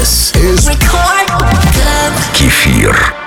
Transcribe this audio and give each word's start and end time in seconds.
This 0.00 0.34
is 0.36 0.66
Record 0.66 1.28
Club 1.28 2.14
Kefir. 2.32 3.19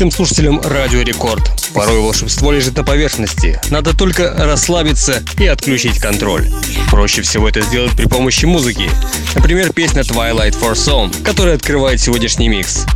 Всем 0.00 0.10
слушателям 0.10 0.62
Радио 0.62 1.02
Рекорд. 1.02 1.42
Порой 1.74 2.00
волшебство 2.00 2.52
лежит 2.52 2.74
на 2.74 2.84
поверхности. 2.84 3.60
Надо 3.68 3.94
только 3.94 4.32
расслабиться 4.34 5.22
и 5.38 5.46
отключить 5.46 5.98
контроль. 5.98 6.48
Проще 6.90 7.20
всего 7.20 7.50
это 7.50 7.60
сделать 7.60 7.92
при 7.92 8.06
помощи 8.06 8.46
музыки. 8.46 8.88
Например, 9.34 9.74
песня 9.74 10.00
Twilight 10.00 10.58
for 10.58 10.72
Song, 10.72 11.14
которая 11.22 11.56
открывает 11.56 12.00
сегодняшний 12.00 12.48
микс. 12.48 12.86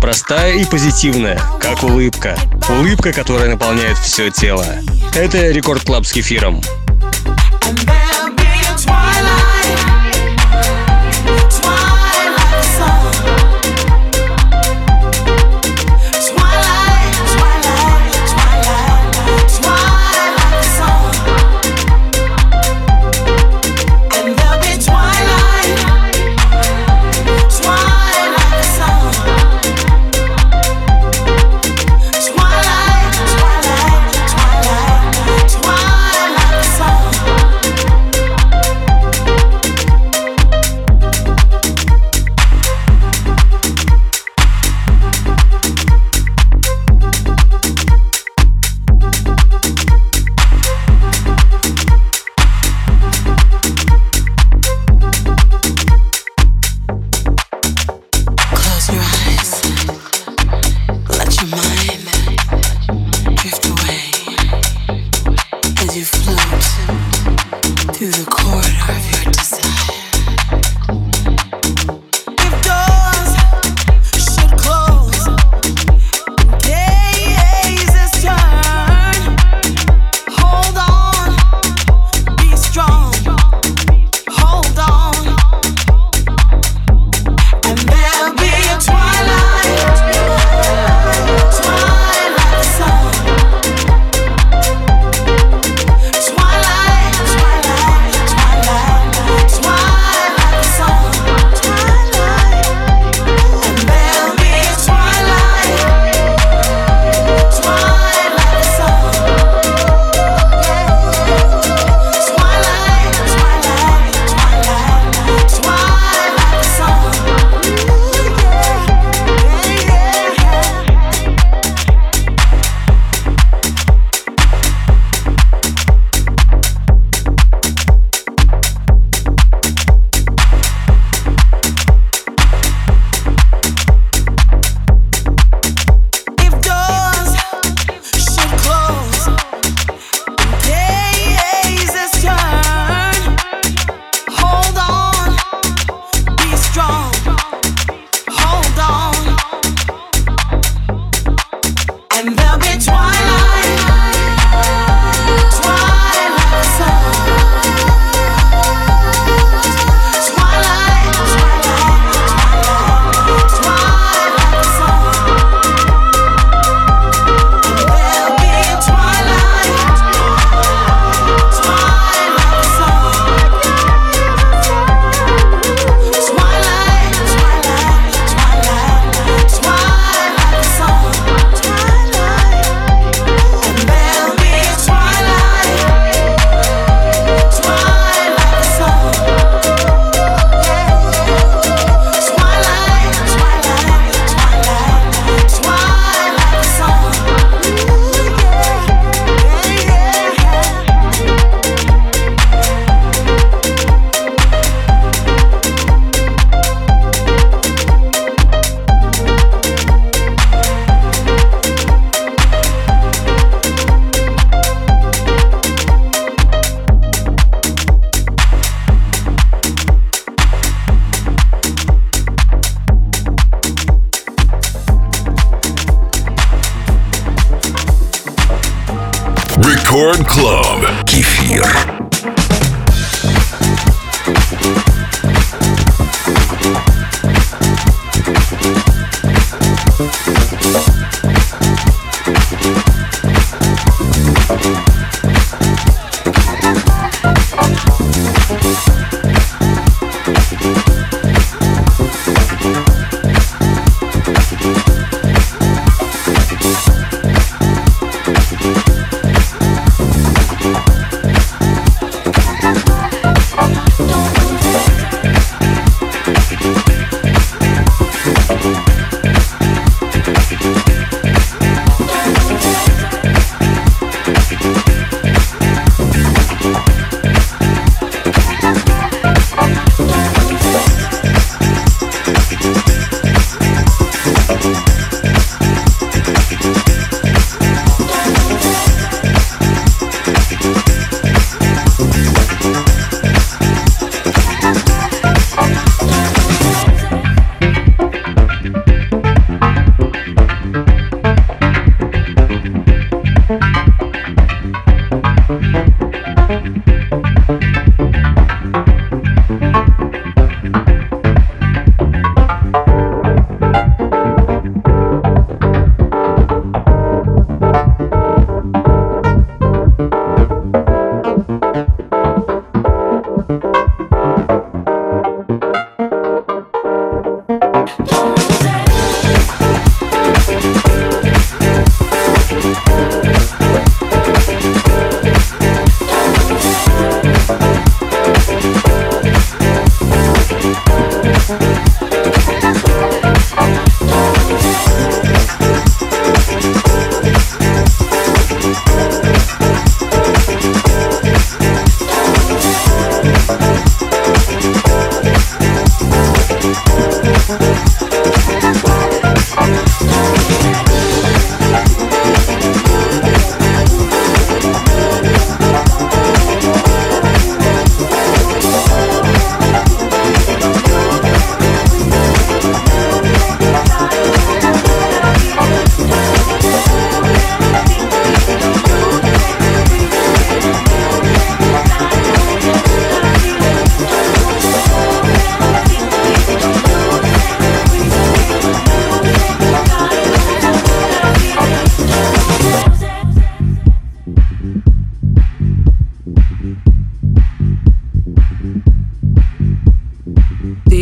Простая 0.00 0.54
и 0.54 0.64
позитивная, 0.64 1.40
как 1.60 1.84
улыбка. 1.84 2.36
Улыбка, 2.68 3.12
которая 3.12 3.48
наполняет 3.48 3.96
все 3.98 4.30
тело. 4.30 4.66
Это 5.14 5.52
Record 5.52 5.84
Club 5.84 6.04
с 6.04 6.10
Кефиром. 6.10 6.60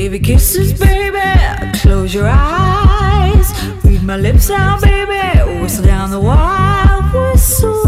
Give 0.09 0.23
baby 0.23 0.27
kisses, 0.27 0.73
baby. 0.73 1.21
Close 1.81 2.15
your 2.15 2.27
eyes, 2.27 3.53
read 3.85 4.03
my 4.03 4.17
lips 4.17 4.49
out, 4.49 4.81
baby. 4.81 5.61
Whistle 5.61 5.85
down 5.85 6.11
the 6.11 6.19
wild 6.19 7.13
whistle. 7.13 7.88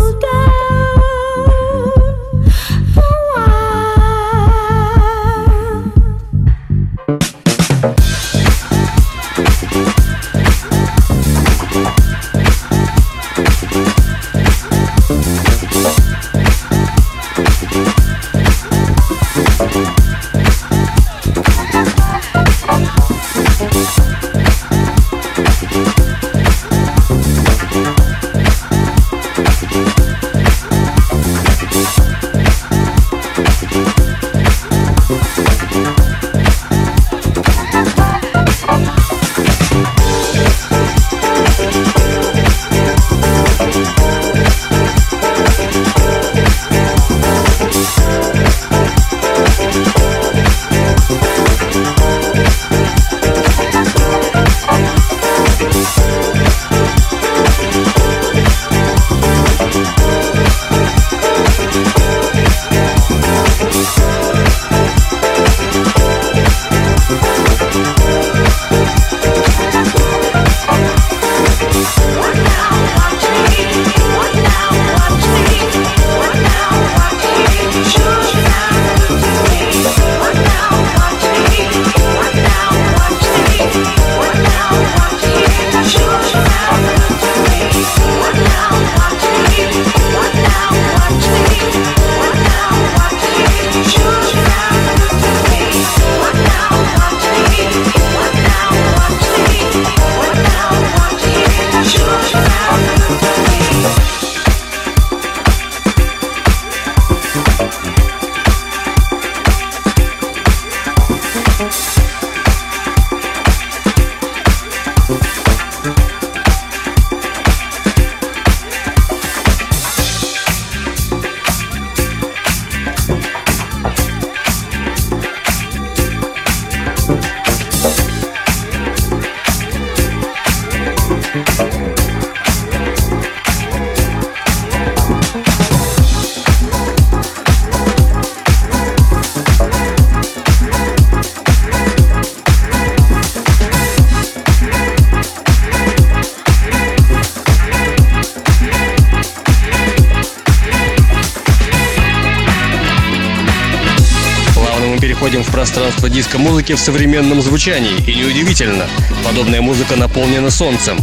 Диско-музыки 156.20 156.74
в 156.74 156.78
современном 156.78 157.40
звучании. 157.40 157.96
И 158.06 158.14
неудивительно, 158.14 158.86
подобная 159.24 159.62
музыка 159.62 159.96
наполнена 159.96 160.50
солнцем. 160.50 160.98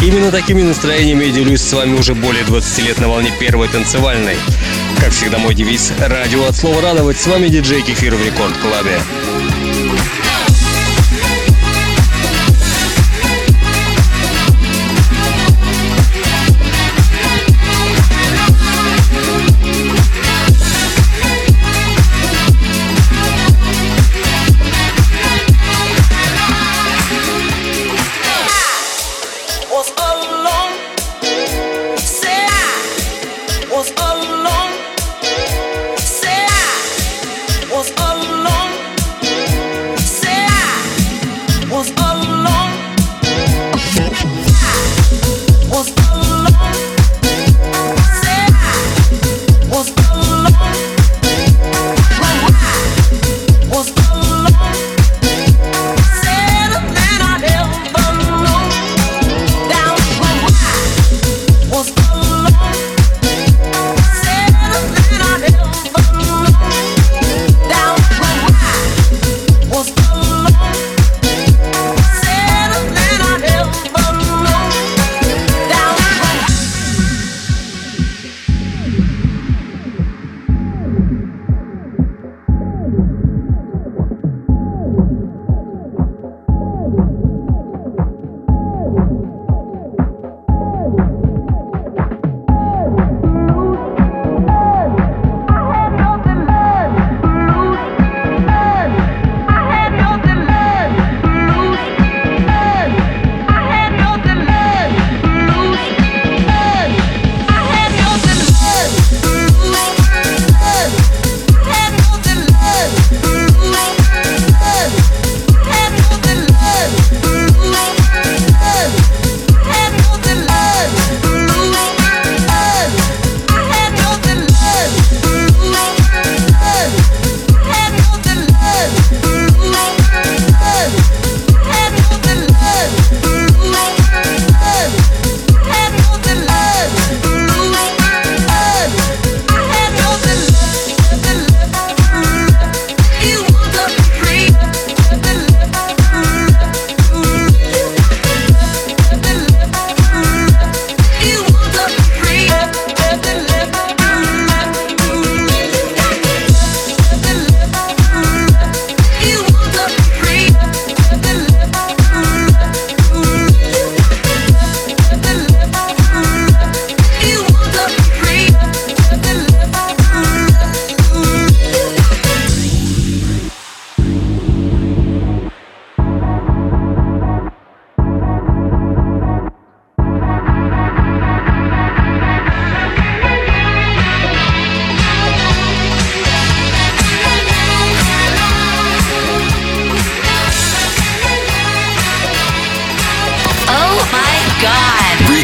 Именно 0.00 0.30
такими 0.30 0.62
настроениями 0.62 1.24
я 1.24 1.32
делюсь 1.32 1.60
с 1.60 1.72
вами 1.72 1.98
уже 1.98 2.14
более 2.14 2.44
20 2.44 2.78
лет 2.84 2.98
на 3.00 3.08
волне 3.08 3.32
первой 3.40 3.66
танцевальной. 3.66 4.36
Как 5.00 5.10
всегда 5.10 5.38
мой 5.38 5.56
девиз 5.56 5.90
«Радио 5.98 6.44
от 6.46 6.54
слова 6.54 6.80
радовать». 6.82 7.18
С 7.18 7.26
вами 7.26 7.48
диджей 7.48 7.82
Кефир 7.82 8.14
в 8.14 8.24
Рекорд 8.24 8.56
Клабе. 8.58 9.00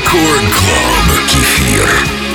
Рекорд 0.06 0.52
Клаб 0.52 1.26
Кефир. 1.26 2.25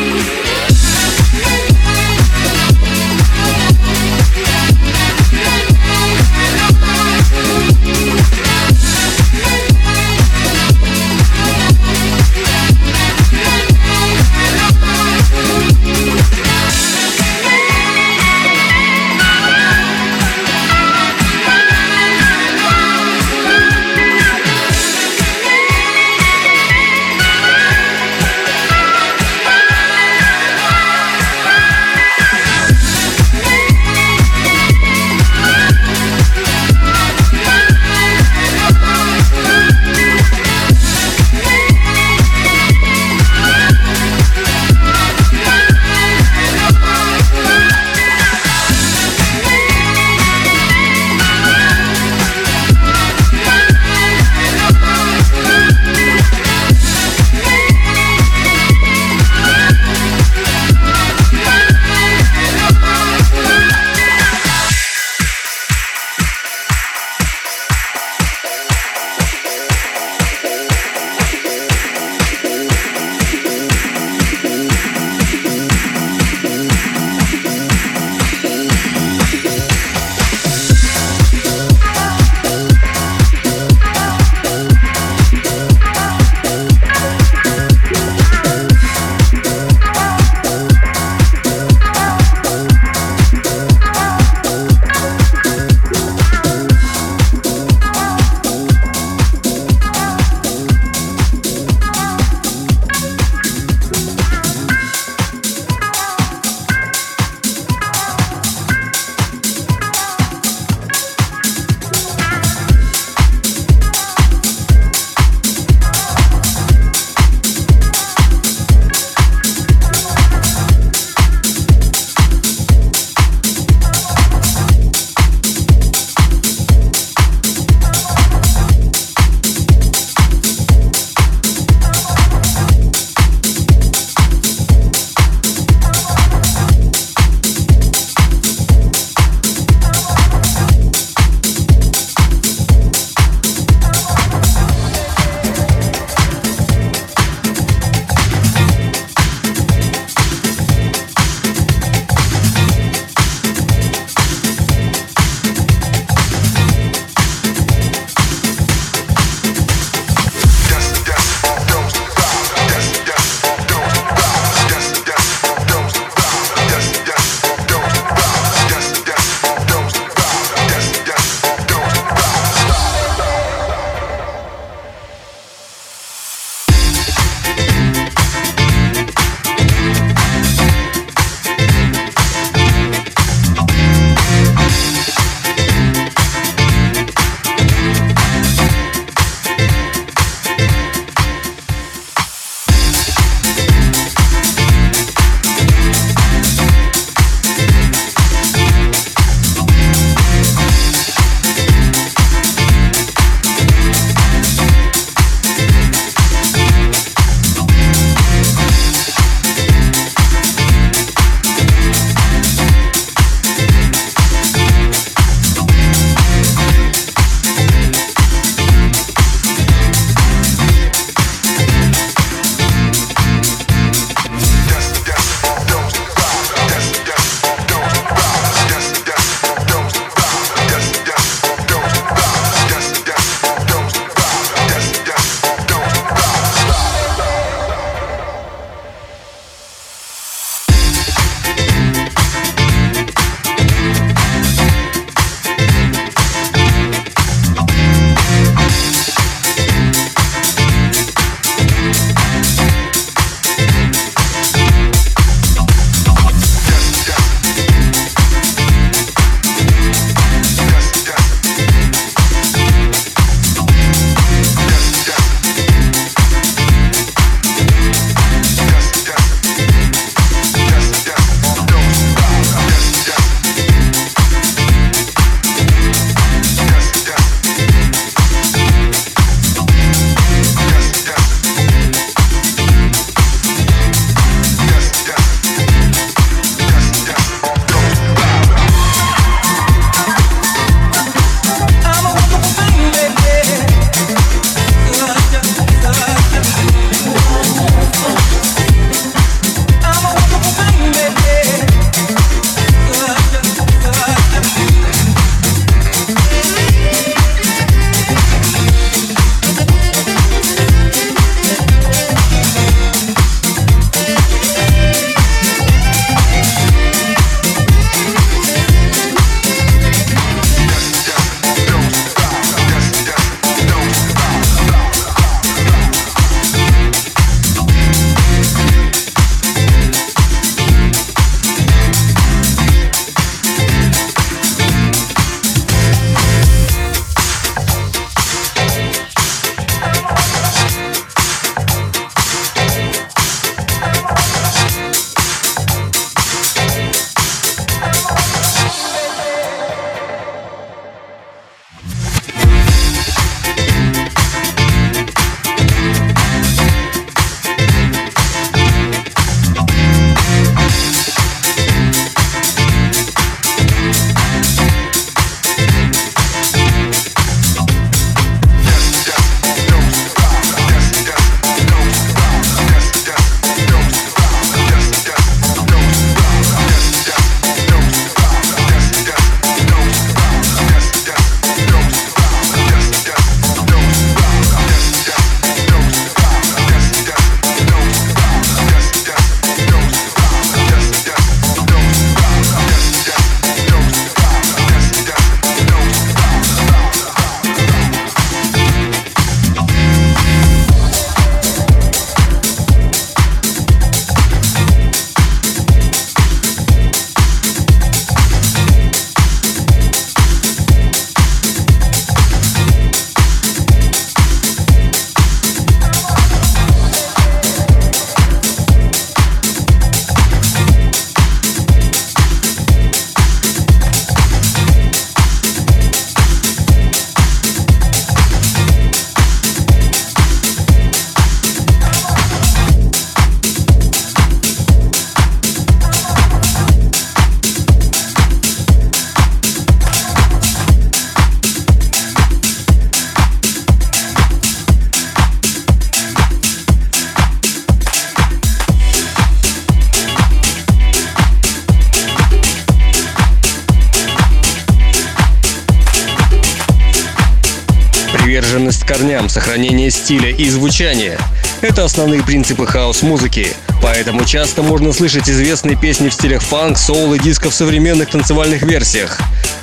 Сохранение 459.61 459.91
стиля 459.91 460.31
и 460.31 460.49
звучания. 460.49 461.19
Это 461.61 461.85
основные 461.85 462.23
принципы 462.23 462.65
хаус-музыки. 462.65 463.47
Поэтому 463.83 464.25
часто 464.25 464.63
можно 464.63 464.91
слышать 464.91 465.29
известные 465.29 465.75
песни 465.75 466.09
в 466.09 466.13
стилях 466.15 466.41
фанк, 466.41 466.79
соул 466.79 467.13
и 467.13 467.19
диско 467.19 467.51
в 467.51 467.53
современных 467.53 468.09
танцевальных 468.09 468.63
версиях. 468.63 469.19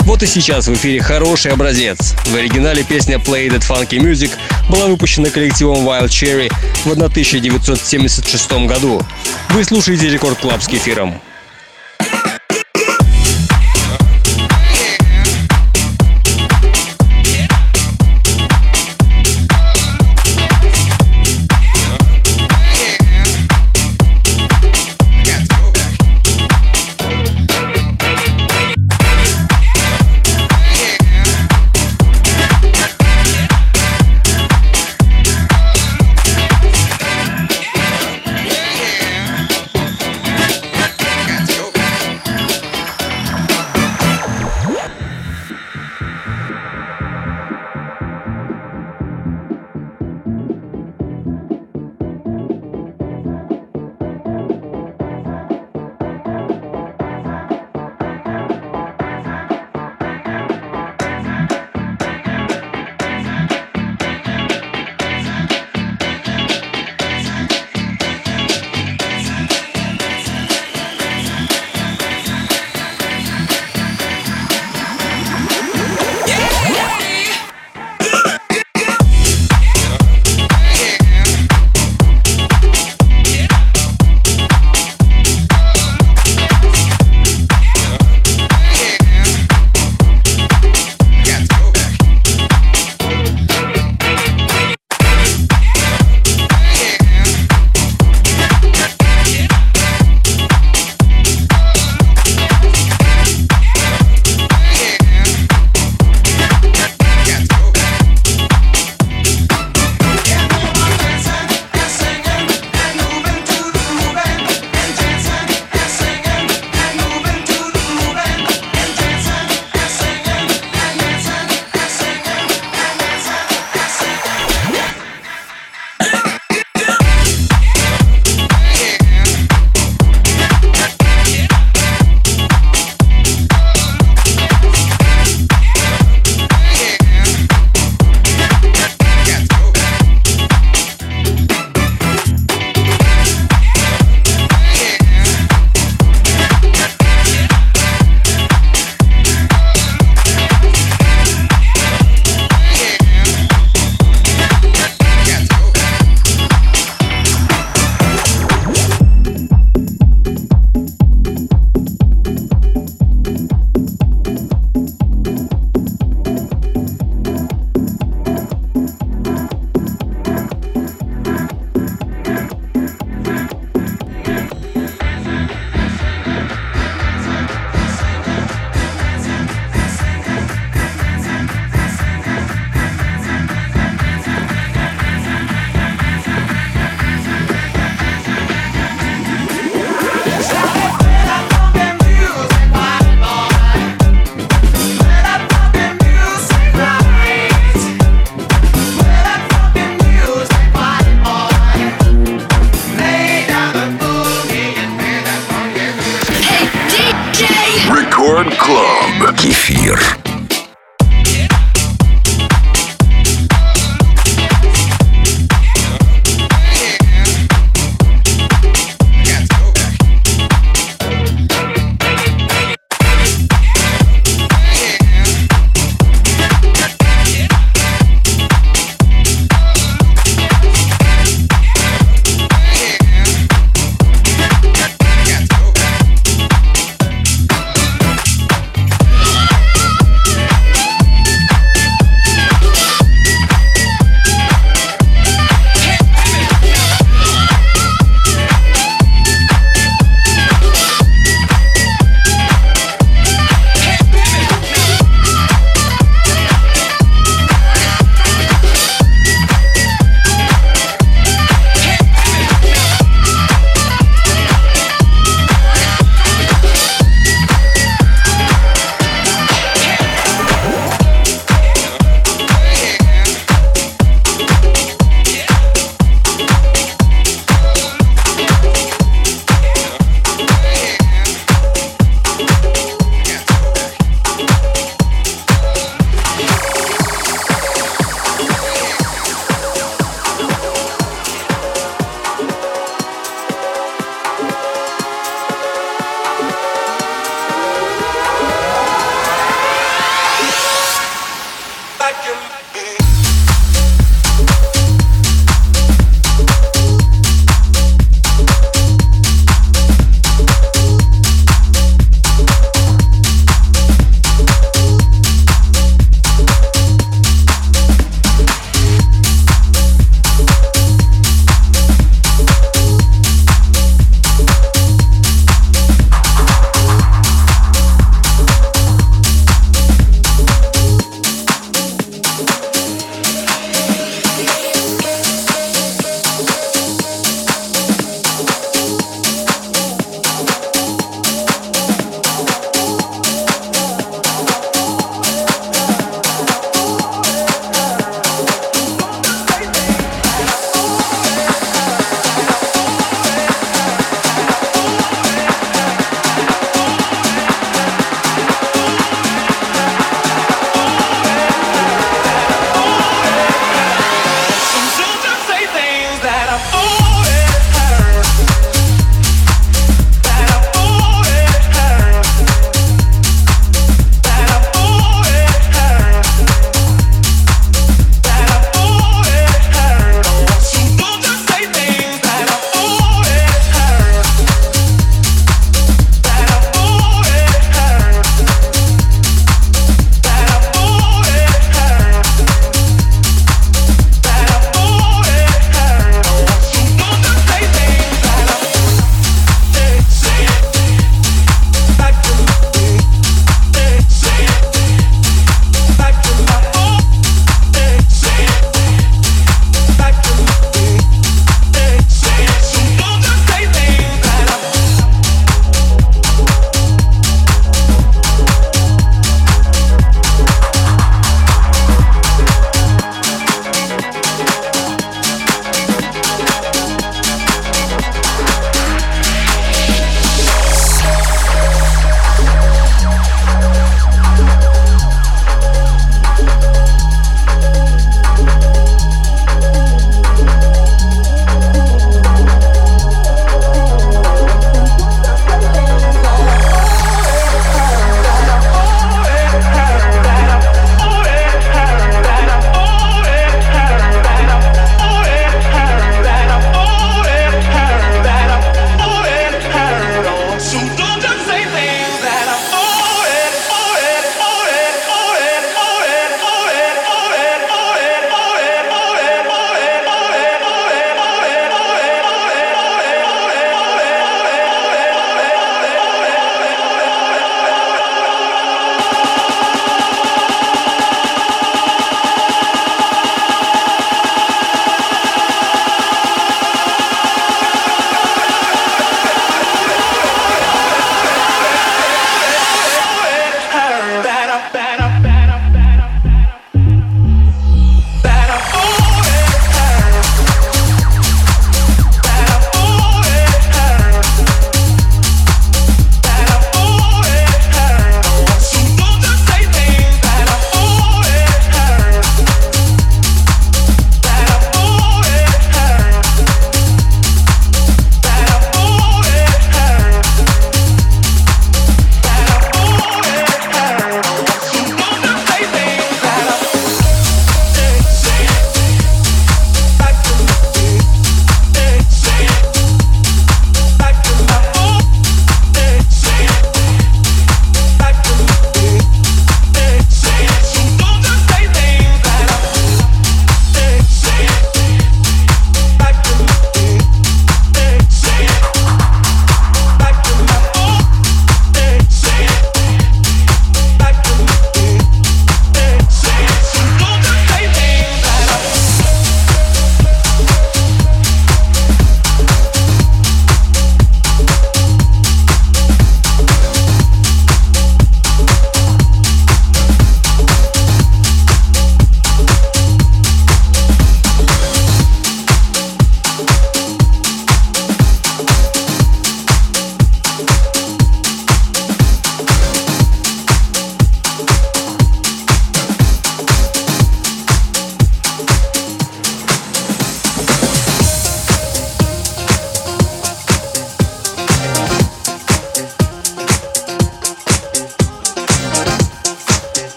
Вот 0.00 0.22
и 0.22 0.26
сейчас 0.26 0.66
в 0.66 0.72
эфире 0.72 1.02
хороший 1.02 1.52
образец. 1.52 2.14
В 2.24 2.34
оригинале 2.34 2.84
песня 2.84 3.16
Play 3.16 3.50
That 3.50 3.68
Funky 3.68 3.98
Music 3.98 4.30
была 4.70 4.86
выпущена 4.86 5.28
коллективом 5.28 5.86
Wild 5.86 6.08
Cherry 6.08 6.50
в 6.86 6.92
1976 6.92 8.52
году. 8.66 9.02
Вы 9.50 9.62
слушаете 9.62 10.08
Record 10.08 10.38
Club 10.38 10.62
с 10.62 10.68
Кефиром. 10.68 11.20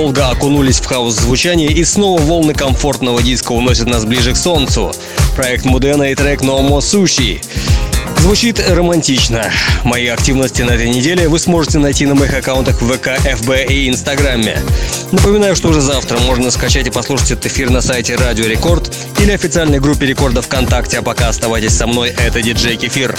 Ненадолго 0.00 0.30
окунулись 0.30 0.80
в 0.80 0.86
хаос 0.86 1.16
звучания 1.16 1.68
и 1.68 1.84
снова 1.84 2.18
волны 2.22 2.54
комфортного 2.54 3.22
диска 3.22 3.52
уносят 3.52 3.86
нас 3.86 4.06
ближе 4.06 4.32
к 4.32 4.36
солнцу. 4.36 4.92
Проект 5.36 5.66
Мудена 5.66 6.04
и 6.04 6.14
трек 6.14 6.40
More 6.40 6.78
Sushi. 6.78 7.42
Звучит 8.18 8.62
романтично. 8.66 9.50
Мои 9.84 10.06
активности 10.06 10.62
на 10.62 10.70
этой 10.70 10.88
неделе 10.88 11.28
вы 11.28 11.38
сможете 11.38 11.78
найти 11.78 12.06
на 12.06 12.14
моих 12.14 12.32
аккаунтах 12.32 12.78
ВК, 12.80 13.18
ФБ 13.18 13.68
и 13.68 13.88
Инстаграме. 13.90 14.58
Напоминаю, 15.12 15.54
что 15.54 15.68
уже 15.68 15.82
завтра 15.82 16.18
можно 16.20 16.50
скачать 16.50 16.86
и 16.86 16.90
послушать 16.90 17.32
этот 17.32 17.46
эфир 17.46 17.68
на 17.68 17.82
сайте 17.82 18.16
Радио 18.16 18.46
Рекорд 18.46 18.90
или 19.18 19.32
официальной 19.32 19.80
группе 19.80 20.06
Рекорда 20.06 20.40
ВКонтакте, 20.40 20.98
а 20.98 21.02
пока 21.02 21.28
оставайтесь 21.28 21.76
со 21.76 21.86
мной, 21.86 22.14
это 22.16 22.40
диджей 22.40 22.76
Кефир. 22.76 23.14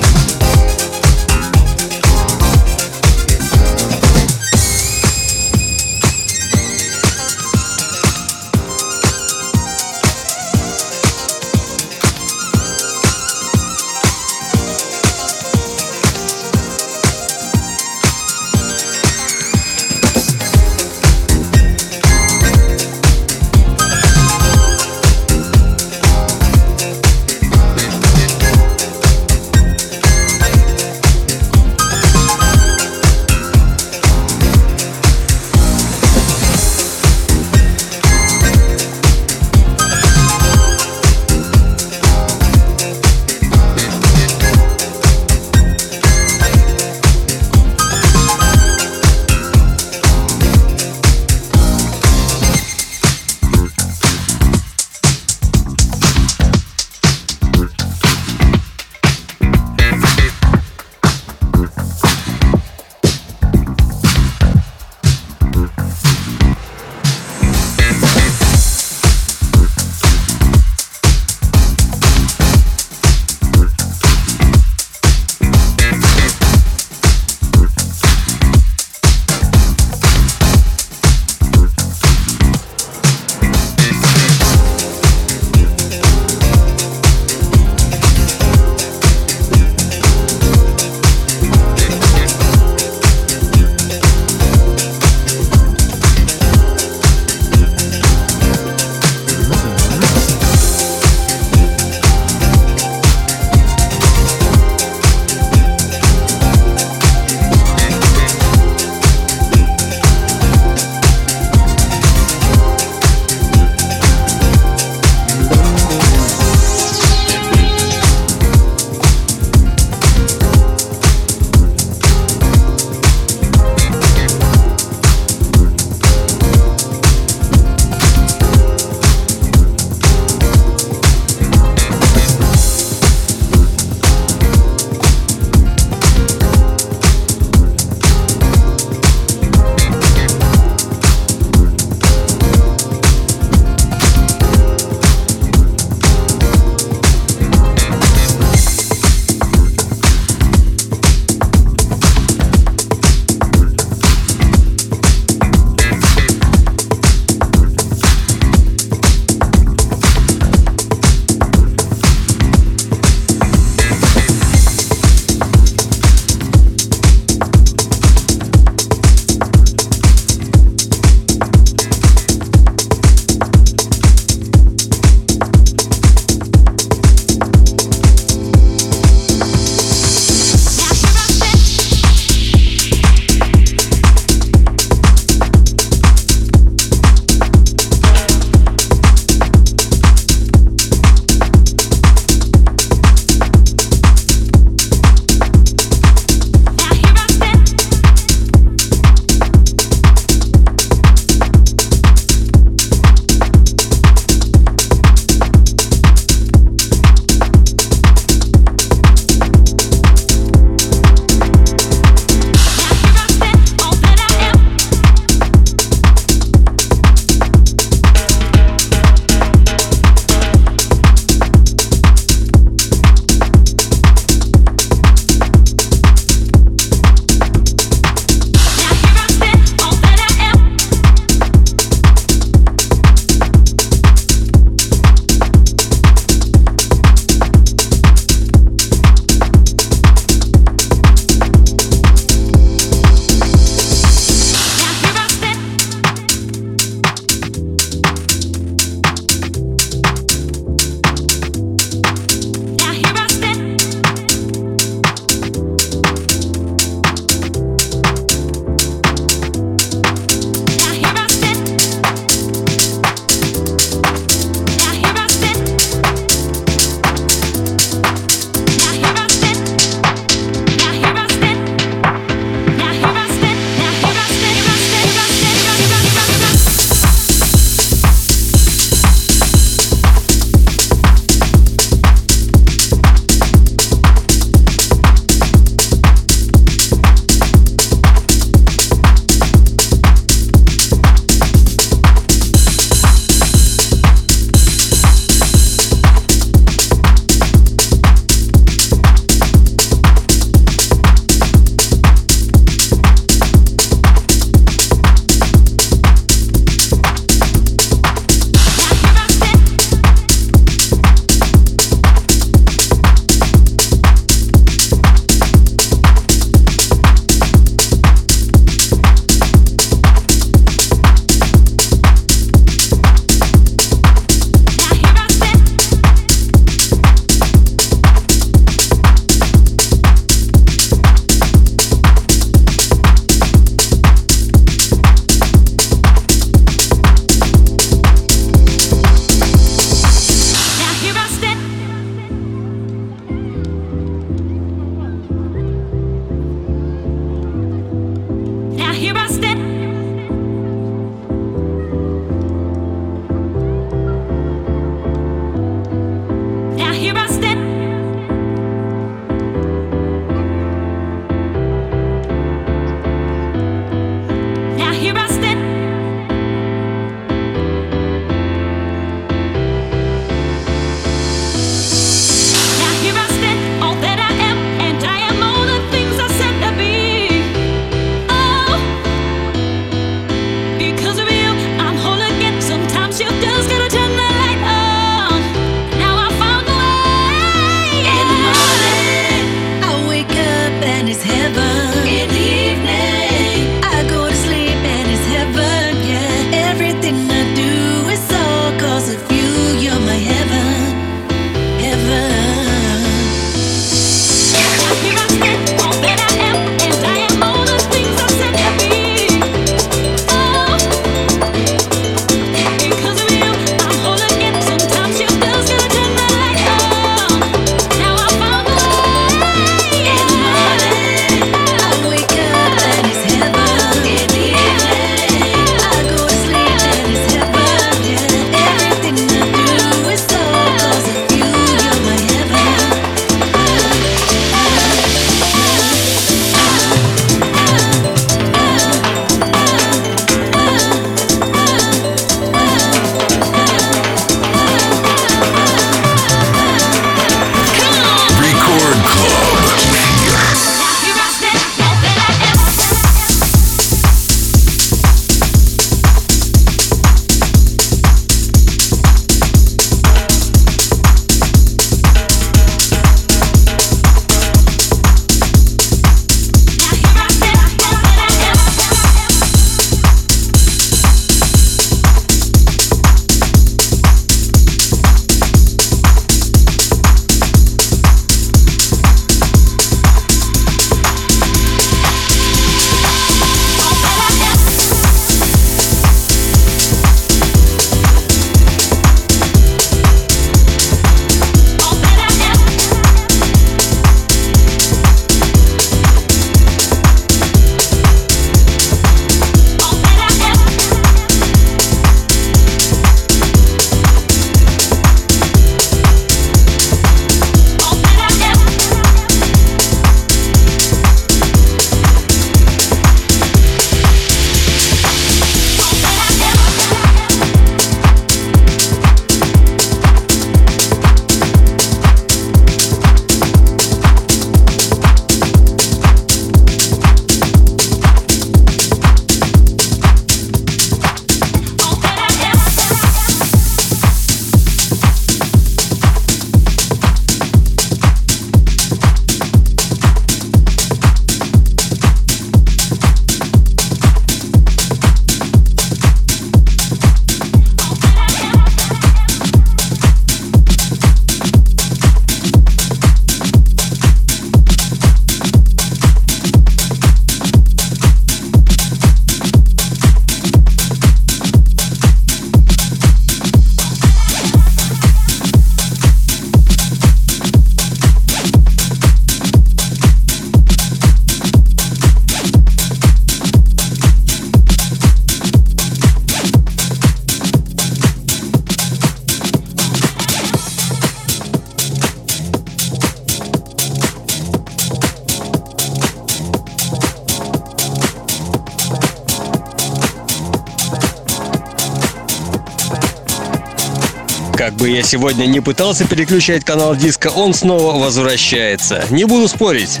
Сегодня 595.06 595.46
не 595.46 595.60
пытался 595.60 596.04
переключать 596.06 596.64
канал 596.64 596.96
диска, 596.96 597.28
он 597.28 597.54
снова 597.54 597.98
возвращается. 597.98 599.04
Не 599.10 599.24
буду 599.24 599.48
спорить. 599.48 600.00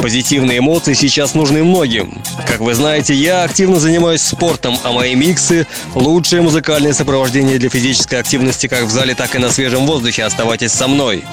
Позитивные 0.00 0.58
эмоции 0.58 0.92
сейчас 0.92 1.34
нужны 1.34 1.64
многим. 1.64 2.22
Как 2.46 2.60
вы 2.60 2.74
знаете, 2.74 3.14
я 3.14 3.44
активно 3.44 3.80
занимаюсь 3.80 4.22
спортом, 4.22 4.76
а 4.84 4.92
мои 4.92 5.14
миксы– 5.14 5.66
лучшее 5.94 6.42
музыкальное 6.42 6.92
сопровождение 6.92 7.58
для 7.58 7.70
физической 7.70 8.20
активности 8.20 8.66
как 8.66 8.84
в 8.84 8.90
зале, 8.90 9.14
так 9.14 9.34
и 9.34 9.38
на 9.38 9.50
свежем 9.50 9.86
воздухе. 9.86 10.24
Оставайтесь 10.24 10.72
со 10.72 10.86
мной. 10.86 11.24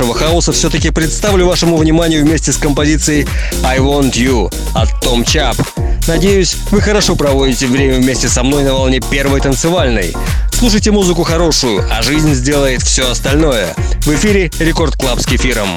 Хорошего 0.00 0.18
хауса 0.18 0.52
все-таки 0.52 0.88
представлю 0.88 1.46
вашему 1.46 1.76
вниманию 1.76 2.24
вместе 2.24 2.52
с 2.52 2.56
композицией 2.56 3.28
I 3.62 3.80
Want 3.80 4.12
You 4.12 4.50
от 4.72 4.98
Tom 5.02 5.26
Chap. 5.26 5.56
Надеюсь, 6.08 6.56
вы 6.70 6.80
хорошо 6.80 7.16
проводите 7.16 7.66
время 7.66 7.96
вместе 7.96 8.30
со 8.30 8.42
мной 8.42 8.64
на 8.64 8.72
волне 8.72 9.00
первой 9.10 9.42
танцевальной. 9.42 10.16
Слушайте 10.52 10.90
музыку 10.90 11.22
хорошую, 11.22 11.86
а 11.92 12.00
жизнь 12.00 12.32
сделает 12.32 12.80
все 12.80 13.10
остальное. 13.10 13.74
В 14.00 14.14
эфире 14.14 14.50
Record 14.58 14.96
Club 14.96 15.20
с 15.20 15.26
Кефиром. 15.26 15.68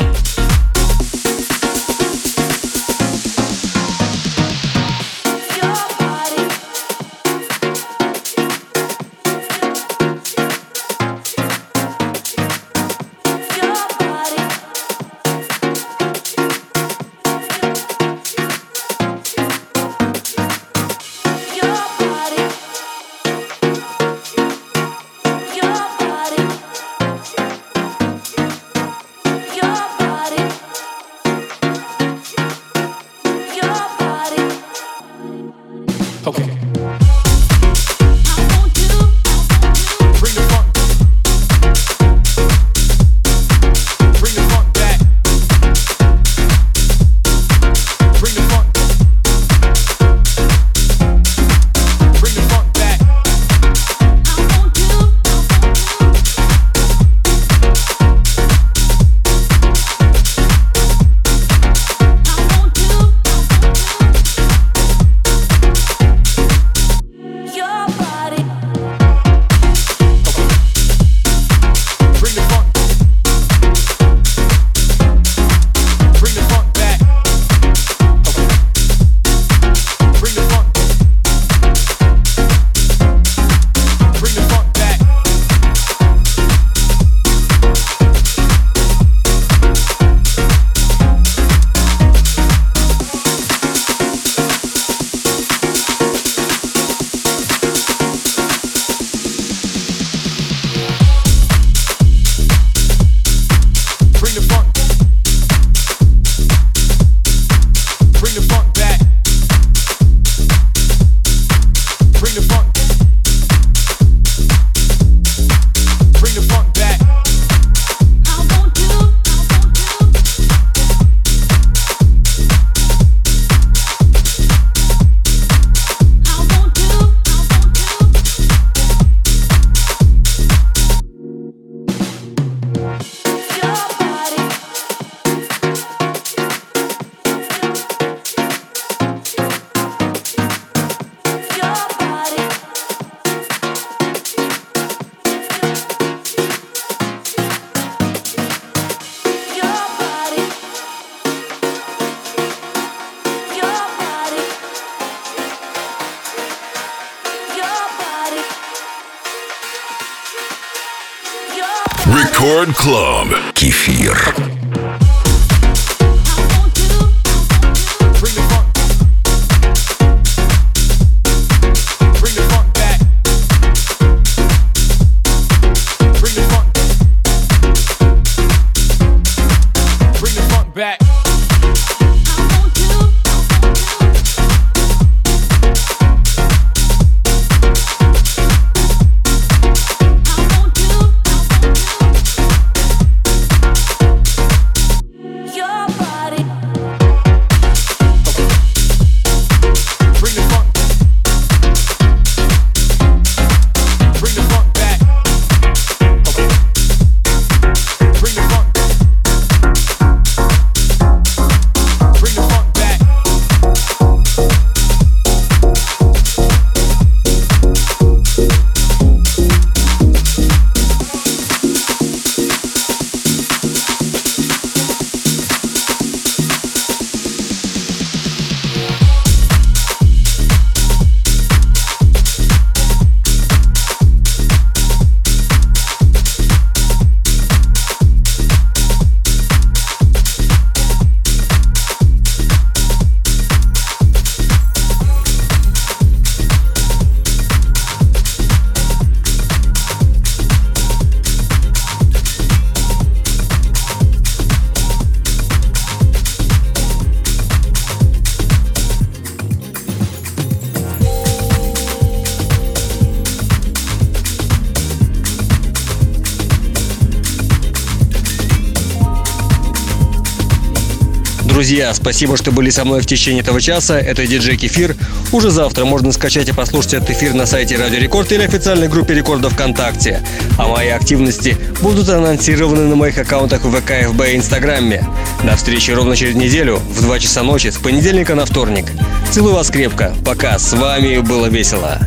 Друзья, 271.74 271.92
спасибо, 271.96 272.38
что 272.38 272.52
были 272.52 272.70
со 272.70 272.86
мной 272.86 273.02
в 273.02 273.08
течение 273.08 273.42
этого 273.42 273.60
часа. 273.60 273.98
Это 273.98 274.28
диджей 274.28 274.58
Кефир. 274.58 274.96
Уже 275.32 275.50
завтра 275.50 275.86
можно 275.86 276.12
скачать 276.12 276.48
и 276.48 276.52
послушать 276.52 276.94
этот 276.94 277.10
эфир 277.10 277.34
на 277.34 277.48
сайте 277.48 277.78
Радио 277.78 277.98
Рекорд 277.98 278.32
или 278.32 278.44
официальной 278.44 278.88
группе 278.88 279.16
Рекорда 279.16 279.50
ВКонтакте. 279.50 280.24
А 280.60 280.68
мои 280.68 280.90
активности 280.90 281.58
будут 281.82 282.10
анонсированы 282.10 282.82
на 282.82 282.96
моих 282.96 283.18
аккаунтах 283.18 283.66
в 283.66 283.72
ВК, 283.72 284.08
ФБ 284.08 284.22
и 284.22 284.36
Инстаграме. 284.36 285.04
До 285.44 285.56
встречи 285.56 285.90
ровно 285.90 286.16
через 286.16 286.36
неделю 286.36 286.76
в 286.76 287.02
2 287.02 287.18
часа 287.18 287.42
ночи 287.42 287.70
с 287.70 287.78
понедельника 287.78 288.36
на 288.36 288.46
вторник. 288.46 288.86
Целую 289.32 289.56
вас 289.56 289.72
крепко. 289.72 290.16
Пока. 290.24 290.60
С 290.60 290.74
вами 290.74 291.22
было 291.22 291.48
весело. 291.48 291.98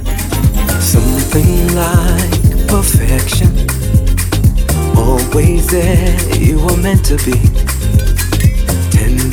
Always 4.95 5.67
there, 5.69 6.17
you 6.39 6.59
were 6.59 6.77
meant 6.77 7.05
to 7.05 7.17
be. 7.25 7.55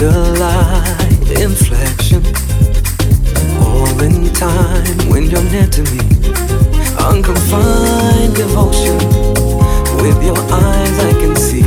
Tender 0.03 0.39
light 0.39 1.39
inflection. 1.39 2.23
All 3.59 4.01
in 4.01 4.33
time 4.33 4.97
when 5.09 5.29
you're 5.29 5.67
to 5.69 5.83
me. 5.91 5.99
Unconfined 6.99 8.35
devotion. 8.35 8.97
With 10.01 10.21
your 10.23 10.37
eyes 10.51 10.99
I 10.99 11.13
can 11.21 11.35
see. 11.35 11.63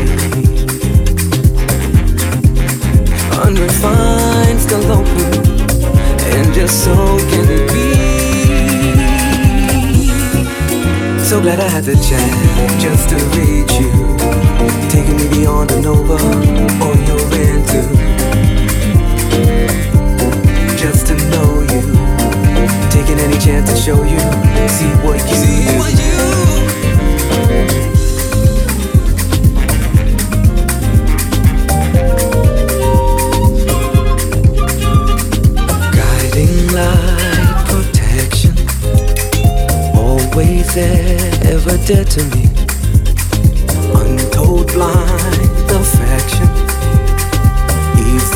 Unrefined, 3.41 4.61
still 4.61 4.93
open. 4.93 5.33
And 6.35 6.55
just 6.55 6.85
so 6.85 6.95
can 7.31 7.47
it 7.49 7.73
be. 7.73 7.87
So 11.25 11.41
glad 11.41 11.61
I 11.61 11.69
had 11.69 11.85
the 11.85 11.97
chance 12.09 12.83
just 12.83 13.09
to 13.11 13.17
reach 13.37 13.75
you. 13.81 13.93
Taking 14.91 15.17
me 15.17 15.29
beyond 15.29 15.71
an 15.73 15.87
over 15.87 16.19
all 16.83 16.97
you're 17.07 17.26
taking 23.07 23.25
any 23.25 23.39
chance 23.39 23.71
to 23.71 23.77
show 23.77 24.03
you, 24.03 24.19
see 24.69 24.91
what 25.05 25.21
you 25.29 25.37
see 25.37 25.67
do. 25.67 25.79
What 25.79 25.93
you 25.93 26.17
Guiding 35.93 36.57
light, 36.73 37.65
protection, 37.69 38.55
always 39.97 40.75
there, 40.75 41.31
ever 41.53 41.77
dead 41.87 42.11
to 42.11 42.25
me. 42.35 42.45
Untold 43.95 44.73
blind 44.73 45.71
affection, 45.71 46.66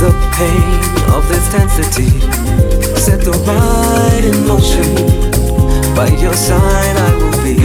the 0.01 0.13
pain 0.33 0.81
of 1.13 1.29
this 1.29 1.47
density 1.53 2.09
set 2.97 3.21
the 3.21 3.33
ride 3.47 4.25
in 4.25 4.47
motion. 4.47 4.89
By 5.95 6.09
your 6.17 6.33
side 6.33 6.97
I 6.97 7.11
will 7.21 7.39
be. 7.45 7.57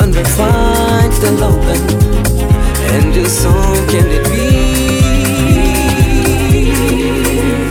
Unrefined, 0.00 1.14
still 1.14 1.42
open, 1.42 1.80
and 2.92 3.14
just 3.14 3.40
so 3.42 3.52
can 3.88 4.06
it 4.10 4.24
be. 4.28 4.92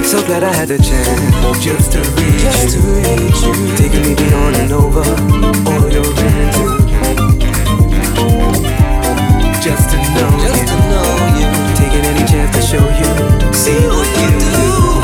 So 0.04 0.26
glad 0.26 0.44
I 0.44 0.54
had 0.54 0.70
the 0.70 0.80
chance 0.80 1.64
just 1.64 1.92
to 1.92 2.00
reach 2.00 2.42
just 2.42 2.76
you, 2.76 2.82
to 2.82 2.88
reach 2.98 3.42
you. 3.46 3.54
taking 3.78 4.02
me 4.02 4.16
beyond 4.16 4.56
and 4.56 4.72
over 4.72 5.06
all 5.70 5.88
your 5.92 6.04
into. 6.04 6.81
Just 9.62 9.92
to 9.92 9.98
know, 9.98 10.40
just 10.40 10.60
you. 10.60 10.66
to 10.66 10.76
know 10.90 11.38
you, 11.38 11.76
taking 11.76 12.04
any 12.04 12.26
chance 12.28 12.56
to 12.56 12.62
show 12.64 12.90
you, 12.90 13.54
see 13.54 13.78
what 13.88 14.08
you 14.20 14.40
do. 14.40 15.01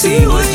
see 0.00 0.26
what's 0.26 0.49